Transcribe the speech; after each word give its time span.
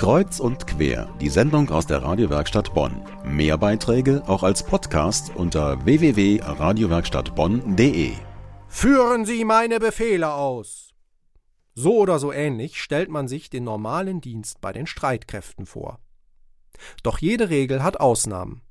Kreuz 0.00 0.40
und 0.40 0.66
quer, 0.66 1.14
die 1.20 1.28
Sendung 1.28 1.68
aus 1.68 1.86
der 1.86 2.02
Radiowerkstatt 2.02 2.72
Bonn. 2.72 3.02
Mehr 3.22 3.58
Beiträge 3.58 4.22
auch 4.26 4.42
als 4.42 4.62
Podcast 4.62 5.30
unter 5.36 5.84
www.radiowerkstattbonn.de. 5.84 8.12
Führen 8.66 9.26
Sie 9.26 9.44
meine 9.44 9.78
Befehle 9.78 10.32
aus. 10.32 10.94
So 11.74 11.98
oder 11.98 12.18
so 12.18 12.32
ähnlich 12.32 12.80
stellt 12.80 13.10
man 13.10 13.28
sich 13.28 13.50
den 13.50 13.64
normalen 13.64 14.22
Dienst 14.22 14.62
bei 14.62 14.72
den 14.72 14.86
Streitkräften 14.86 15.66
vor. 15.66 15.98
Doch 17.02 17.18
jede 17.18 17.50
Regel 17.50 17.82
hat 17.82 18.00
Ausnahmen. 18.00 18.62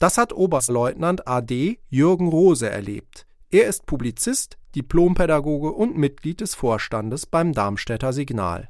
Das 0.00 0.18
hat 0.18 0.32
Oberstleutnant 0.32 1.28
AD 1.28 1.78
Jürgen 1.90 2.26
Rose 2.26 2.68
erlebt. 2.68 3.24
Er 3.50 3.68
ist 3.68 3.86
Publizist, 3.86 4.58
Diplompädagoge 4.74 5.70
und 5.70 5.96
Mitglied 5.96 6.40
des 6.40 6.56
Vorstandes 6.56 7.26
beim 7.26 7.52
Darmstädter 7.52 8.12
Signal. 8.12 8.68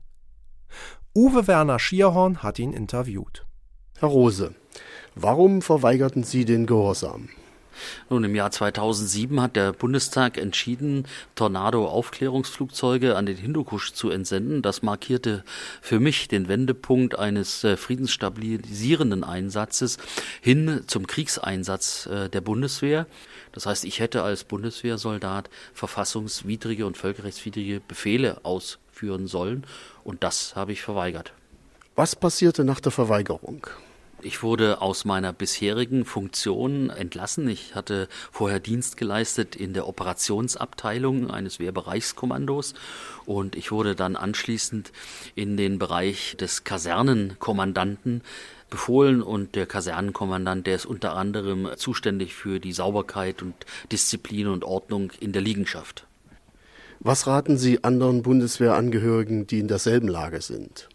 Uwe 1.23 1.46
Werner 1.46 1.79
Schierhorn 1.79 2.43
hat 2.43 2.59
ihn 2.59 2.73
interviewt. 2.73 3.45
Herr 3.98 4.09
Rose, 4.09 4.55
warum 5.15 5.61
verweigerten 5.61 6.23
Sie 6.23 6.47
den 6.47 6.65
Gehorsam? 6.65 7.28
Nun, 8.09 8.25
im 8.25 8.34
Jahr 8.34 8.51
2007 8.51 9.41
hat 9.41 9.57
der 9.57 9.73
Bundestag 9.73 10.39
entschieden, 10.39 11.07
Tornado-Aufklärungsflugzeuge 11.34 13.16
an 13.16 13.27
den 13.27 13.37
Hindukusch 13.37 13.93
zu 13.93 14.11
entsenden. 14.11 14.62
Das 14.62 14.83
markierte 14.83 15.45
für 15.80 16.01
mich 16.01 16.29
den 16.29 16.48
Wendepunkt 16.48 17.19
eines 17.19 17.65
äh, 17.65 17.77
friedensstabilisierenden 17.77 19.25
Einsatzes 19.25 19.98
hin 20.41 20.83
zum 20.87 21.06
Kriegseinsatz 21.06 22.06
äh, 22.06 22.29
der 22.29 22.41
Bundeswehr. 22.41 23.06
Das 23.53 23.66
heißt, 23.66 23.84
ich 23.84 24.01
hätte 24.01 24.23
als 24.23 24.45
Bundeswehrsoldat 24.45 25.51
verfassungswidrige 25.75 26.87
und 26.87 26.97
völkerrechtswidrige 26.97 27.81
Befehle 27.87 28.41
ausführen 28.45 29.27
sollen 29.27 29.65
und 30.05 30.23
das 30.23 30.56
habe 30.56 30.73
ich 30.73 30.83
verweigert. 30.83 31.33
Was 31.97 32.17
passierte 32.17 32.65
nach 32.65 32.81
der 32.81 32.92
Verweigerung? 32.92 33.67
Ich 34.23 34.42
wurde 34.42 34.83
aus 34.83 35.05
meiner 35.05 35.33
bisherigen 35.33 36.05
Funktion 36.05 36.91
entlassen. 36.91 37.48
Ich 37.48 37.75
hatte 37.75 38.08
vorher 38.31 38.61
Dienst 38.61 38.97
geleistet 38.97 39.56
in 39.56 39.72
der 39.72 39.89
Operationsabteilung 39.89 41.31
eines 41.31 41.58
Wehrbereichskommandos 41.58 42.75
und 43.25 43.56
ich 43.56 43.72
wurde 43.72 43.94
dann 43.94 44.17
anschließend 44.17 44.92
in 45.34 45.56
den 45.56 45.78
Bereich 45.78 46.36
des 46.39 46.64
Kasernenkommandanten 46.64 48.22
befohlen 48.69 49.22
und 49.22 49.55
der 49.56 49.67
Kasernenkommandant, 49.67 50.66
der 50.66 50.77
ist 50.77 50.87
unter 50.87 51.16
anderem 51.16 51.70
zuständig 51.77 52.34
für 52.34 52.61
die 52.61 52.72
Sauberkeit 52.72 53.42
und 53.42 53.55
Disziplin 53.91 54.47
und 54.47 54.64
Ordnung 54.64 55.12
in 55.20 55.33
der 55.33 55.42
Liegenschaft. 55.42 56.06
Was 57.00 57.27
raten 57.27 57.56
Sie 57.56 57.83
anderen 57.83 58.22
Bundeswehrangehörigen, 58.22 59.47
die 59.47 59.61
in 59.61 59.69
derselben 59.69 60.09
Lage 60.09 60.42
sind? 60.42 60.89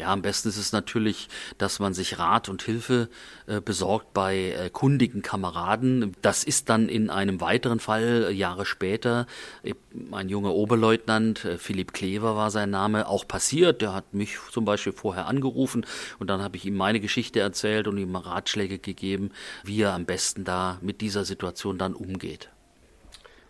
Ja, 0.00 0.14
am 0.14 0.22
besten 0.22 0.48
ist 0.48 0.56
es 0.56 0.72
natürlich, 0.72 1.28
dass 1.58 1.78
man 1.78 1.92
sich 1.92 2.18
Rat 2.18 2.48
und 2.48 2.62
Hilfe 2.62 3.10
äh, 3.46 3.60
besorgt 3.60 4.14
bei 4.14 4.52
äh, 4.52 4.70
kundigen 4.70 5.20
Kameraden. 5.20 6.16
Das 6.22 6.42
ist 6.42 6.70
dann 6.70 6.88
in 6.88 7.10
einem 7.10 7.42
weiteren 7.42 7.80
Fall 7.80 8.28
äh, 8.30 8.32
Jahre 8.32 8.64
später, 8.64 9.26
äh, 9.62 9.74
ein 10.10 10.30
junger 10.30 10.54
Oberleutnant, 10.54 11.44
äh, 11.44 11.58
Philipp 11.58 11.92
Klever 11.92 12.34
war 12.34 12.50
sein 12.50 12.70
Name, 12.70 13.08
auch 13.08 13.28
passiert. 13.28 13.82
Der 13.82 13.92
hat 13.92 14.14
mich 14.14 14.38
zum 14.50 14.64
Beispiel 14.64 14.94
vorher 14.94 15.26
angerufen 15.26 15.84
und 16.18 16.30
dann 16.30 16.40
habe 16.40 16.56
ich 16.56 16.64
ihm 16.64 16.76
meine 16.76 17.00
Geschichte 17.00 17.40
erzählt 17.40 17.86
und 17.86 17.98
ihm 17.98 18.16
Ratschläge 18.16 18.78
gegeben, 18.78 19.32
wie 19.64 19.82
er 19.82 19.92
am 19.92 20.06
besten 20.06 20.44
da 20.44 20.78
mit 20.80 21.02
dieser 21.02 21.26
Situation 21.26 21.76
dann 21.76 21.92
umgeht. 21.92 22.48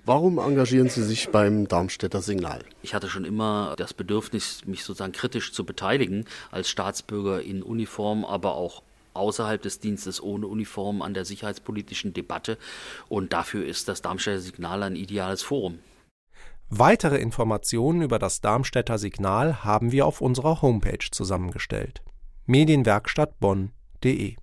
Warum 0.04 0.38
engagieren 0.38 0.88
Sie 0.88 1.02
sich 1.02 1.28
beim 1.28 1.68
Darmstädter 1.68 2.22
Signal? 2.22 2.64
Ich 2.82 2.94
hatte 2.94 3.10
schon 3.10 3.24
immer 3.24 3.74
das 3.76 3.92
Bedürfnis, 3.92 4.64
mich 4.64 4.82
sozusagen 4.82 5.12
kritisch 5.12 5.52
zu 5.52 5.64
beteiligen 5.64 6.24
als 6.50 6.70
Staatsbürger 6.70 7.42
in 7.42 7.62
Uniform, 7.62 8.24
aber 8.24 8.54
auch 8.54 8.82
außerhalb 9.12 9.60
des 9.60 9.78
Dienstes 9.80 10.22
ohne 10.22 10.46
Uniform 10.46 11.02
an 11.02 11.12
der 11.12 11.26
sicherheitspolitischen 11.26 12.14
Debatte. 12.14 12.56
Und 13.08 13.32
dafür 13.32 13.66
ist 13.66 13.88
das 13.88 14.00
Darmstädter 14.00 14.40
Signal 14.40 14.82
ein 14.82 14.96
ideales 14.96 15.42
Forum. 15.42 15.80
Weitere 16.70 17.18
Informationen 17.18 18.00
über 18.00 18.18
das 18.18 18.40
Darmstädter 18.40 18.96
Signal 18.96 19.64
haben 19.64 19.92
wir 19.92 20.06
auf 20.06 20.20
unserer 20.20 20.62
Homepage 20.62 21.10
zusammengestellt. 21.10 22.02
Medienwerkstatt 22.46 23.38
Bonn.de 23.38 24.36